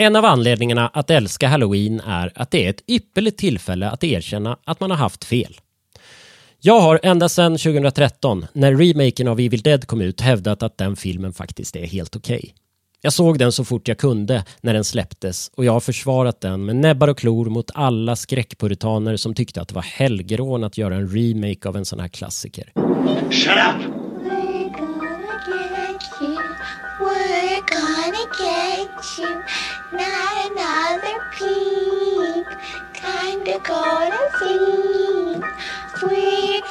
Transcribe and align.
En 0.00 0.16
av 0.16 0.24
anledningarna 0.24 0.88
att 0.88 1.10
älska 1.10 1.48
Halloween 1.48 2.00
är 2.00 2.32
att 2.34 2.50
det 2.50 2.66
är 2.66 2.70
ett 2.70 2.90
ypperligt 2.90 3.38
tillfälle 3.38 3.90
att 3.90 4.04
erkänna 4.04 4.58
att 4.64 4.80
man 4.80 4.90
har 4.90 4.98
haft 4.98 5.24
fel. 5.24 5.60
Jag 6.60 6.80
har 6.80 7.00
ända 7.02 7.28
sedan 7.28 7.52
2013, 7.52 8.46
när 8.52 8.74
remaken 8.74 9.28
av 9.28 9.40
Evil 9.40 9.62
Dead 9.62 9.86
kom 9.86 10.00
ut, 10.00 10.20
hävdat 10.20 10.62
att 10.62 10.78
den 10.78 10.96
filmen 10.96 11.32
faktiskt 11.32 11.76
är 11.76 11.86
helt 11.86 12.16
okej. 12.16 12.38
Okay. 12.38 12.50
Jag 13.00 13.12
såg 13.12 13.38
den 13.38 13.52
så 13.52 13.64
fort 13.64 13.88
jag 13.88 13.98
kunde 13.98 14.44
när 14.60 14.74
den 14.74 14.84
släpptes 14.84 15.50
och 15.56 15.64
jag 15.64 15.72
har 15.72 15.80
försvarat 15.80 16.40
den 16.40 16.64
med 16.64 16.76
näbbar 16.76 17.08
och 17.08 17.18
klor 17.18 17.46
mot 17.46 17.70
alla 17.74 18.16
skräckpuritaner 18.16 19.16
som 19.16 19.34
tyckte 19.34 19.60
att 19.60 19.68
det 19.68 19.74
var 19.74 19.82
helgerån 19.82 20.64
att 20.64 20.78
göra 20.78 20.96
en 20.96 21.08
remake 21.08 21.68
av 21.68 21.76
en 21.76 21.84
sån 21.84 22.00
här 22.00 22.08
klassiker. 22.08 22.72
Shut 23.30 23.56
up! 23.56 23.94
We're 27.00 27.60
gonna 27.62 28.26
get 28.38 29.18
you 29.18 29.79
Not 29.92 30.02
another 30.46 31.18
peep 31.38 32.46
Time 32.94 33.44
to 33.44 33.58
go 33.58 33.82
to 34.38 35.42
sleep 35.98 36.64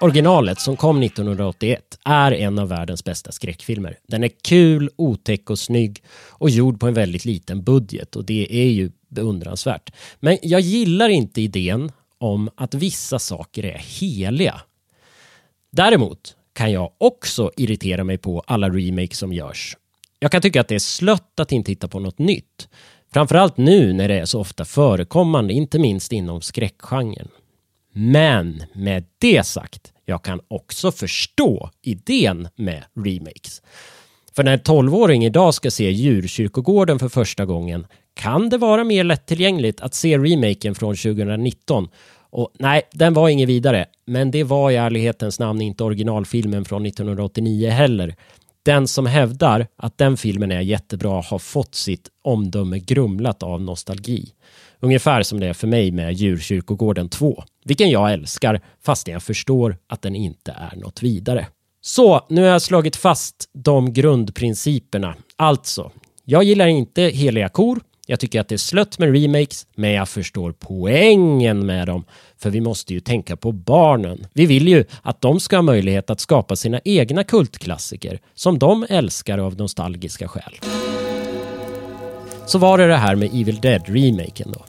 Originalet 0.00 0.60
som 0.60 0.76
kom 0.76 1.02
1981 1.02 1.98
är 2.04 2.32
en 2.32 2.58
av 2.58 2.68
världens 2.68 3.04
bästa 3.04 3.32
skräckfilmer. 3.32 3.98
Den 4.08 4.24
är 4.24 4.30
kul, 4.42 4.90
otäck 4.96 5.50
och 5.50 5.58
snygg 5.58 6.02
och 6.28 6.50
gjord 6.50 6.80
på 6.80 6.86
en 6.86 6.94
väldigt 6.94 7.24
liten 7.24 7.62
budget 7.62 8.16
och 8.16 8.24
det 8.24 8.46
är 8.50 8.70
ju 8.70 8.90
beundransvärt. 9.08 9.92
Men 10.20 10.38
jag 10.42 10.60
gillar 10.60 11.08
inte 11.08 11.40
idén 11.40 11.92
om 12.18 12.50
att 12.56 12.74
vissa 12.74 13.18
saker 13.18 13.64
är 13.64 13.78
heliga. 14.00 14.60
Däremot 15.72 16.36
kan 16.52 16.72
jag 16.72 16.92
också 16.98 17.50
irritera 17.56 18.04
mig 18.04 18.18
på 18.18 18.42
alla 18.46 18.68
remakes 18.68 19.18
som 19.18 19.32
görs. 19.32 19.76
Jag 20.22 20.30
kan 20.30 20.42
tycka 20.42 20.60
att 20.60 20.68
det 20.68 20.74
är 20.74 20.78
slött 20.78 21.40
att 21.40 21.52
inte 21.52 21.70
hitta 21.70 21.88
på 21.88 22.00
något 22.00 22.18
nytt. 22.18 22.68
Framförallt 23.12 23.56
nu 23.56 23.92
när 23.92 24.08
det 24.08 24.18
är 24.18 24.24
så 24.24 24.40
ofta 24.40 24.64
förekommande, 24.64 25.54
inte 25.54 25.78
minst 25.78 26.12
inom 26.12 26.40
skräckgenren. 26.40 27.28
Men 27.92 28.62
med 28.72 29.04
det 29.18 29.46
sagt, 29.46 29.92
jag 30.04 30.22
kan 30.22 30.40
också 30.48 30.92
förstå 30.92 31.70
idén 31.82 32.48
med 32.56 32.84
remakes. 33.04 33.62
För 34.36 34.44
när 34.44 34.52
en 34.52 34.58
12-åring 34.58 35.24
idag 35.24 35.54
ska 35.54 35.70
se 35.70 35.90
Djurkyrkogården 35.90 36.98
för 36.98 37.08
första 37.08 37.44
gången 37.44 37.86
kan 38.14 38.48
det 38.48 38.58
vara 38.58 38.84
mer 38.84 39.04
lättillgängligt 39.04 39.80
att 39.80 39.94
se 39.94 40.18
remaken 40.18 40.74
från 40.74 40.96
2019 40.96 41.88
och 42.30 42.52
nej, 42.58 42.82
den 42.92 43.14
var 43.14 43.28
ingen 43.28 43.46
vidare. 43.46 43.86
Men 44.06 44.30
det 44.30 44.44
var 44.44 44.70
i 44.70 44.76
ärlighetens 44.76 45.38
namn 45.38 45.60
inte 45.60 45.84
originalfilmen 45.84 46.64
från 46.64 46.86
1989 46.86 47.70
heller. 47.70 48.14
Den 48.64 48.88
som 48.88 49.06
hävdar 49.06 49.66
att 49.76 49.98
den 49.98 50.16
filmen 50.16 50.52
är 50.52 50.60
jättebra 50.60 51.22
har 51.22 51.38
fått 51.38 51.74
sitt 51.74 52.08
omdöme 52.22 52.78
grumlat 52.78 53.42
av 53.42 53.60
nostalgi. 53.60 54.32
Ungefär 54.80 55.22
som 55.22 55.40
det 55.40 55.46
är 55.46 55.52
för 55.52 55.66
mig 55.66 55.90
med 55.90 56.12
Djurkyrkogården 56.12 57.08
2, 57.08 57.44
vilken 57.64 57.90
jag 57.90 58.12
älskar 58.12 58.60
fastän 58.82 59.12
jag 59.12 59.22
förstår 59.22 59.76
att 59.86 60.02
den 60.02 60.14
inte 60.14 60.52
är 60.52 60.76
något 60.76 61.02
vidare. 61.02 61.46
Så, 61.80 62.26
nu 62.28 62.40
har 62.40 62.48
jag 62.48 62.62
slagit 62.62 62.96
fast 62.96 63.50
de 63.52 63.92
grundprinciperna. 63.92 65.14
Alltså, 65.36 65.90
jag 66.24 66.44
gillar 66.44 66.66
inte 66.66 67.02
heliga 67.02 67.48
kor, 67.48 67.80
jag 68.12 68.20
tycker 68.20 68.40
att 68.40 68.48
det 68.48 68.54
är 68.54 68.56
slött 68.56 68.98
med 68.98 69.12
remakes, 69.12 69.66
men 69.74 69.92
jag 69.92 70.08
förstår 70.08 70.52
poängen 70.52 71.66
med 71.66 71.86
dem. 71.86 72.04
För 72.38 72.50
vi 72.50 72.60
måste 72.60 72.94
ju 72.94 73.00
tänka 73.00 73.36
på 73.36 73.52
barnen. 73.52 74.26
Vi 74.32 74.46
vill 74.46 74.68
ju 74.68 74.84
att 75.02 75.20
de 75.20 75.40
ska 75.40 75.56
ha 75.56 75.62
möjlighet 75.62 76.10
att 76.10 76.20
skapa 76.20 76.56
sina 76.56 76.80
egna 76.84 77.24
kultklassiker 77.24 78.20
som 78.34 78.58
de 78.58 78.86
älskar 78.88 79.38
av 79.38 79.56
nostalgiska 79.56 80.28
skäl. 80.28 80.58
Så 82.46 82.58
var 82.58 82.78
det 82.78 82.86
det 82.86 82.96
här 82.96 83.16
med 83.16 83.28
Evil 83.28 83.60
Dead-remaken 83.60 84.52
då. 84.52 84.64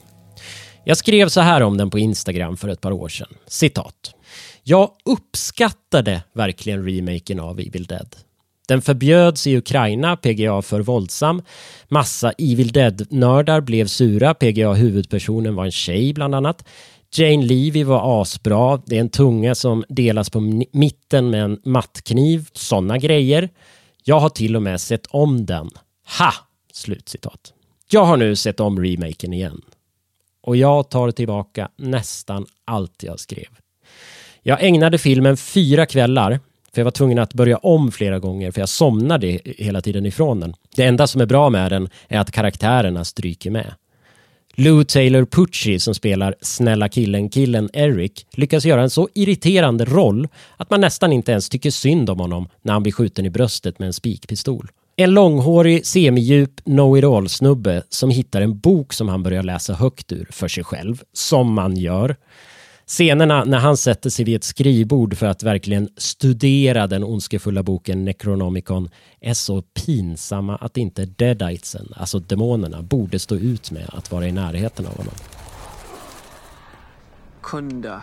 Jag 0.84 0.96
skrev 0.96 1.28
så 1.28 1.40
här 1.40 1.60
om 1.60 1.76
den 1.76 1.90
på 1.90 1.98
Instagram 1.98 2.56
för 2.56 2.68
ett 2.68 2.80
par 2.80 2.92
år 2.92 3.08
sedan. 3.08 3.34
Citat. 3.46 4.14
Jag 4.62 4.90
uppskattade 5.04 6.22
verkligen 6.32 6.88
remaken 6.88 7.40
av 7.40 7.60
Evil 7.60 7.84
Dead. 7.84 8.16
Den 8.68 8.82
förbjöds 8.82 9.46
i 9.46 9.56
Ukraina, 9.56 10.16
PGA 10.16 10.62
för 10.62 10.80
våldsam. 10.80 11.42
Massa 11.88 12.32
Evil 12.38 12.72
Dead-nördar 12.72 13.60
blev 13.60 13.86
sura. 13.86 14.34
PGA 14.34 14.72
huvudpersonen 14.72 15.54
var 15.54 15.64
en 15.64 15.72
tjej 15.72 16.12
bland 16.12 16.34
annat. 16.34 16.64
Jane 17.12 17.44
Levy 17.44 17.84
var 17.84 18.22
asbra. 18.22 18.80
Det 18.86 18.96
är 18.96 19.00
en 19.00 19.08
tunga 19.08 19.54
som 19.54 19.84
delas 19.88 20.30
på 20.30 20.40
mitten 20.72 21.30
med 21.30 21.44
en 21.44 21.60
mattkniv. 21.64 22.48
Sådana 22.52 22.98
grejer. 22.98 23.48
Jag 24.04 24.20
har 24.20 24.28
till 24.28 24.56
och 24.56 24.62
med 24.62 24.80
sett 24.80 25.06
om 25.06 25.46
den. 25.46 25.70
Ha! 26.18 26.32
Slutcitat. 26.72 27.52
Jag 27.90 28.04
har 28.04 28.16
nu 28.16 28.36
sett 28.36 28.60
om 28.60 28.84
remaken 28.84 29.32
igen. 29.32 29.60
Och 30.42 30.56
jag 30.56 30.90
tar 30.90 31.10
tillbaka 31.10 31.68
nästan 31.76 32.46
allt 32.64 33.02
jag 33.02 33.20
skrev. 33.20 33.48
Jag 34.42 34.62
ägnade 34.64 34.98
filmen 34.98 35.36
fyra 35.36 35.86
kvällar 35.86 36.40
för 36.74 36.80
jag 36.80 36.84
var 36.84 36.90
tvungen 36.90 37.18
att 37.18 37.34
börja 37.34 37.56
om 37.56 37.92
flera 37.92 38.18
gånger 38.18 38.50
för 38.50 38.60
jag 38.60 38.68
somnade 38.68 39.40
hela 39.44 39.80
tiden 39.80 40.06
ifrån 40.06 40.40
den. 40.40 40.54
Det 40.76 40.84
enda 40.84 41.06
som 41.06 41.20
är 41.20 41.26
bra 41.26 41.50
med 41.50 41.72
den 41.72 41.88
är 42.08 42.18
att 42.18 42.30
karaktärerna 42.30 43.04
stryker 43.04 43.50
med. 43.50 43.74
Lou 44.56 44.84
Taylor 44.84 45.24
Pucci 45.24 45.78
som 45.78 45.94
spelar 45.94 46.34
snälla 46.40 46.88
killen-killen 46.88 47.70
Eric 47.72 48.26
lyckas 48.32 48.64
göra 48.64 48.82
en 48.82 48.90
så 48.90 49.08
irriterande 49.14 49.84
roll 49.84 50.28
att 50.56 50.70
man 50.70 50.80
nästan 50.80 51.12
inte 51.12 51.32
ens 51.32 51.48
tycker 51.48 51.70
synd 51.70 52.10
om 52.10 52.20
honom 52.20 52.48
när 52.62 52.72
han 52.72 52.82
blir 52.82 52.92
skjuten 52.92 53.26
i 53.26 53.30
bröstet 53.30 53.78
med 53.78 53.86
en 53.86 53.92
spikpistol. 53.92 54.70
En 54.96 55.10
långhårig, 55.10 55.86
semidjup 55.86 56.64
know-it-all-snubbe 56.64 57.82
som 57.88 58.10
hittar 58.10 58.40
en 58.40 58.58
bok 58.58 58.92
som 58.92 59.08
han 59.08 59.22
börjar 59.22 59.42
läsa 59.42 59.74
högt 59.74 60.12
ur 60.12 60.28
för 60.30 60.48
sig 60.48 60.64
själv, 60.64 61.02
som 61.12 61.52
man 61.52 61.76
gör. 61.76 62.16
Scenerna 62.86 63.44
när 63.44 63.58
han 63.58 63.76
sätter 63.76 64.10
sig 64.10 64.24
vid 64.24 64.36
ett 64.36 64.44
skrivbord 64.44 65.16
för 65.16 65.26
att 65.26 65.42
verkligen 65.42 65.88
studera 65.96 66.86
den 66.86 67.04
ondskefulla 67.04 67.62
boken 67.62 68.04
Necronomicon 68.04 68.88
är 69.20 69.34
så 69.34 69.62
pinsamma 69.62 70.56
att 70.56 70.76
inte 70.76 71.06
deaditesen, 71.06 71.92
alltså 71.96 72.18
demonerna, 72.18 72.82
borde 72.82 73.18
stå 73.18 73.36
ut 73.36 73.70
med 73.70 73.90
att 73.92 74.12
vara 74.12 74.28
i 74.28 74.32
närheten 74.32 74.86
av 74.86 74.96
honom. 74.96 75.14
Kunda. 77.42 78.02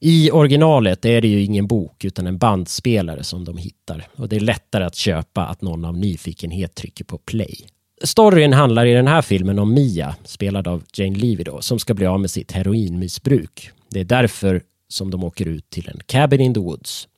I 0.00 0.30
originalet 0.30 1.04
är 1.04 1.20
det 1.20 1.28
ju 1.28 1.42
ingen 1.42 1.66
bok 1.66 2.04
utan 2.04 2.26
en 2.26 2.38
bandspelare 2.38 3.24
som 3.24 3.44
de 3.44 3.56
hittar 3.56 4.08
och 4.16 4.28
det 4.28 4.36
är 4.36 4.40
lättare 4.40 4.84
att 4.84 4.94
köpa 4.94 5.46
att 5.46 5.62
någon 5.62 5.84
av 5.84 5.98
nyfikenhet 5.98 6.74
trycker 6.74 7.04
på 7.04 7.18
play. 7.18 7.66
Storyn 8.04 8.52
handlar 8.52 8.86
i 8.86 8.94
den 8.94 9.06
här 9.06 9.22
filmen 9.22 9.58
om 9.58 9.74
Mia, 9.74 10.16
spelad 10.24 10.68
av 10.68 10.82
Jane 10.94 11.18
Levy 11.18 11.44
då, 11.44 11.60
som 11.60 11.78
ska 11.78 11.94
bli 11.94 12.06
av 12.06 12.20
med 12.20 12.30
sitt 12.30 12.52
heroinmissbruk. 12.52 13.70
Det 13.90 14.00
är 14.00 14.04
därför 14.04 14.62
som 14.88 15.10
de 15.10 15.24
åker 15.24 15.48
ut 15.48 15.70
till 15.70 15.88
en 15.88 16.00
cabin 16.06 16.40
in 16.40 16.54
the 16.54 16.60
woods. 16.60 17.08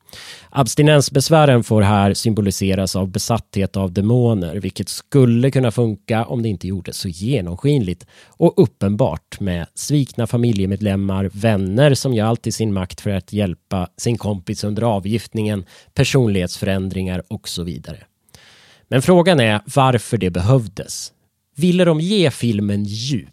Abstinensbesvären 0.49 1.63
får 1.63 1.81
här 1.81 2.13
symboliseras 2.13 2.95
av 2.95 3.07
besatthet 3.07 3.77
av 3.77 3.91
demoner, 3.91 4.55
vilket 4.55 4.89
skulle 4.89 5.51
kunna 5.51 5.71
funka 5.71 6.25
om 6.25 6.41
det 6.41 6.49
inte 6.49 6.67
gjordes 6.67 6.97
så 6.97 7.07
genomskinligt 7.07 8.05
och 8.27 8.53
uppenbart 8.63 9.39
med 9.39 9.67
svikna 9.73 10.27
familjemedlemmar, 10.27 11.29
vänner 11.33 11.93
som 11.93 12.13
gör 12.13 12.25
allt 12.25 12.47
i 12.47 12.51
sin 12.51 12.73
makt 12.73 13.01
för 13.01 13.09
att 13.09 13.33
hjälpa 13.33 13.89
sin 13.97 14.17
kompis 14.17 14.63
under 14.63 14.81
avgiftningen, 14.81 15.65
personlighetsförändringar 15.93 17.23
och 17.27 17.49
så 17.49 17.63
vidare. 17.63 17.97
Men 18.87 19.01
frågan 19.01 19.39
är 19.39 19.61
varför 19.75 20.17
det 20.17 20.29
behövdes. 20.29 21.11
Ville 21.55 21.85
de 21.85 21.99
ge 21.99 22.31
filmen 22.31 22.83
djup? 22.83 23.29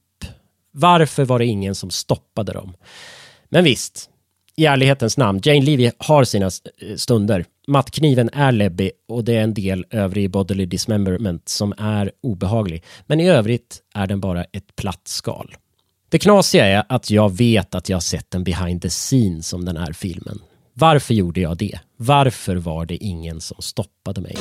Varför 0.71 1.25
var 1.25 1.39
det 1.39 1.47
ingen 1.47 1.75
som 1.75 1.91
stoppade 1.91 2.53
dem? 2.53 2.77
Men 3.49 3.65
visst, 3.65 4.11
i 4.57 4.67
ärlighetens 4.67 5.19
namn, 5.19 5.41
Jane 5.45 5.61
Levy 5.61 5.91
har 5.99 6.25
sina 6.25 6.47
eh, 6.47 6.97
stunder. 6.97 7.45
Mattkniven 7.67 8.31
är 8.33 8.53
läbbig 8.53 8.91
och 9.09 9.25
det 9.25 9.37
är 9.37 9.43
en 9.43 9.55
del 9.55 9.87
övrig 9.91 10.31
bodily 10.31 10.67
dismemberment 10.67 11.49
som 11.49 11.75
är 11.79 12.13
obehaglig. 12.23 12.85
Men 13.07 13.21
i 13.21 13.29
övrigt 13.29 13.83
är 13.95 14.07
den 14.07 14.21
bara 14.21 14.45
ett 14.45 14.77
platt 14.77 15.03
skal. 15.05 15.55
Det 16.09 16.19
knasiga 16.19 16.67
är 16.67 16.85
att 16.89 17.11
jag 17.11 17.37
vet 17.37 17.75
att 17.75 17.89
jag 17.89 18.03
sett 18.03 18.35
en 18.35 18.45
behind 18.45 18.83
the 18.83 18.91
scenes 18.91 19.53
om 19.53 19.65
den 19.65 19.77
här 19.77 19.93
filmen. 19.93 20.39
Varför 20.75 21.15
gjorde 21.15 21.41
jag 21.41 21.57
det? 21.57 21.79
Varför 21.97 22.57
var 22.57 22.87
det 22.87 22.97
ingen 22.97 23.41
som 23.41 23.63
stoppade 23.63 24.21
mig? 24.21 24.37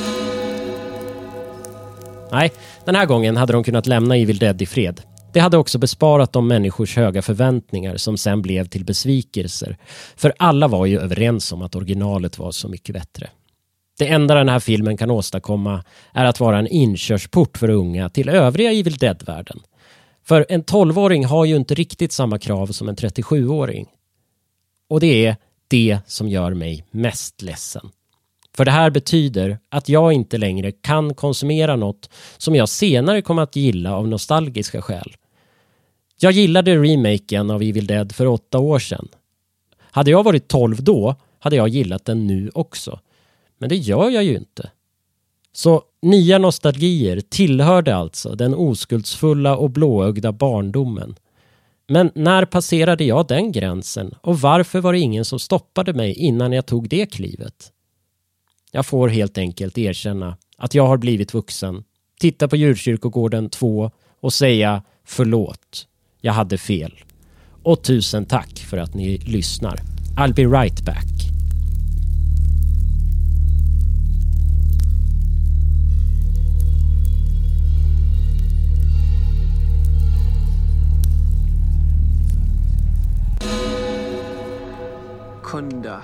Nej, 2.32 2.52
den 2.84 2.94
här 2.94 3.06
gången 3.06 3.36
hade 3.36 3.52
de 3.52 3.64
kunnat 3.64 3.86
lämna 3.86 4.16
Evil 4.16 4.38
Dead 4.38 4.62
i 4.62 4.66
fred. 4.66 5.00
Det 5.32 5.40
hade 5.40 5.56
också 5.56 5.78
besparat 5.78 6.32
de 6.32 6.48
människors 6.48 6.96
höga 6.96 7.22
förväntningar 7.22 7.96
som 7.96 8.16
sen 8.18 8.42
blev 8.42 8.66
till 8.66 8.84
besvikelser. 8.84 9.76
För 10.16 10.32
alla 10.38 10.68
var 10.68 10.86
ju 10.86 11.00
överens 11.00 11.52
om 11.52 11.62
att 11.62 11.74
originalet 11.74 12.38
var 12.38 12.50
så 12.50 12.68
mycket 12.68 12.94
bättre. 12.94 13.30
Det 13.98 14.08
enda 14.08 14.34
den 14.34 14.48
här 14.48 14.60
filmen 14.60 14.96
kan 14.96 15.10
åstadkomma 15.10 15.84
är 16.12 16.24
att 16.24 16.40
vara 16.40 16.58
en 16.58 16.68
inkörsport 16.68 17.58
för 17.58 17.70
unga 17.70 18.08
till 18.08 18.28
övriga 18.28 18.72
Evil 18.72 18.96
Dead-världen. 18.96 19.60
För 20.24 20.46
en 20.48 20.64
12-åring 20.64 21.24
har 21.24 21.44
ju 21.44 21.56
inte 21.56 21.74
riktigt 21.74 22.12
samma 22.12 22.38
krav 22.38 22.66
som 22.66 22.88
en 22.88 22.96
37-åring. 22.96 23.86
Och 24.88 25.00
det 25.00 25.26
är 25.26 25.36
det 25.68 25.98
som 26.06 26.28
gör 26.28 26.54
mig 26.54 26.84
mest 26.90 27.42
ledsen. 27.42 27.90
För 28.56 28.64
det 28.64 28.70
här 28.70 28.90
betyder 28.90 29.58
att 29.68 29.88
jag 29.88 30.12
inte 30.12 30.38
längre 30.38 30.72
kan 30.72 31.14
konsumera 31.14 31.76
något 31.76 32.10
som 32.38 32.54
jag 32.54 32.68
senare 32.68 33.22
kommer 33.22 33.42
att 33.42 33.56
gilla 33.56 33.96
av 33.96 34.08
nostalgiska 34.08 34.82
skäl. 34.82 35.16
Jag 36.20 36.32
gillade 36.32 36.76
remaken 36.76 37.50
av 37.50 37.62
Evil 37.62 37.86
Dead 37.86 38.12
för 38.12 38.26
åtta 38.26 38.58
år 38.58 38.78
sedan. 38.78 39.08
Hade 39.80 40.10
jag 40.10 40.22
varit 40.22 40.48
12 40.48 40.84
då 40.84 41.16
hade 41.38 41.56
jag 41.56 41.68
gillat 41.68 42.04
den 42.04 42.26
nu 42.26 42.50
också. 42.54 43.00
Men 43.58 43.68
det 43.68 43.76
gör 43.76 44.10
jag 44.10 44.24
ju 44.24 44.36
inte. 44.36 44.70
Så 45.52 45.82
nya 46.02 46.38
nostalgier 46.38 47.20
tillhörde 47.20 47.96
alltså 47.96 48.34
den 48.34 48.54
oskuldsfulla 48.54 49.56
och 49.56 49.70
blåögda 49.70 50.32
barndomen. 50.32 51.14
Men 51.88 52.10
när 52.14 52.44
passerade 52.44 53.04
jag 53.04 53.26
den 53.28 53.52
gränsen 53.52 54.14
och 54.20 54.40
varför 54.40 54.80
var 54.80 54.92
det 54.92 54.98
ingen 54.98 55.24
som 55.24 55.38
stoppade 55.38 55.92
mig 55.92 56.12
innan 56.12 56.52
jag 56.52 56.66
tog 56.66 56.88
det 56.88 57.06
klivet? 57.06 57.72
Jag 58.74 58.86
får 58.86 59.08
helt 59.08 59.38
enkelt 59.38 59.78
erkänna 59.78 60.36
att 60.56 60.74
jag 60.74 60.86
har 60.86 60.96
blivit 60.96 61.34
vuxen, 61.34 61.84
titta 62.20 62.48
på 62.48 62.56
Djurkyrkogården 62.56 63.50
2 63.50 63.90
och 64.20 64.32
säga 64.32 64.82
förlåt, 65.04 65.86
jag 66.20 66.32
hade 66.32 66.58
fel. 66.58 66.94
Och 67.62 67.82
tusen 67.82 68.26
tack 68.26 68.58
för 68.58 68.76
att 68.76 68.94
ni 68.94 69.18
lyssnar. 69.18 69.80
I'll 70.16 70.34
be 70.34 70.44
right 70.44 70.84
back. 70.84 71.06
Kunda. 85.42 86.02